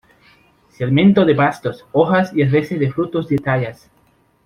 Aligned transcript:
Se 0.69 0.83
alimentan 0.83 1.27
de 1.27 1.35
pastos, 1.35 1.85
hojas 1.91 2.33
y 2.33 2.41
a 2.41 2.49
veces 2.49 2.79
de 2.79 2.91
frutos 2.91 3.27
de 3.27 3.37
talas. 3.37 3.91